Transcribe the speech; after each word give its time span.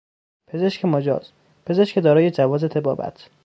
پزشک 0.47 0.85
مجاز، 0.85 1.31
پزشک 1.65 1.97
دارای 1.99 2.31
جواز 2.31 2.69
طبابت 2.69 3.29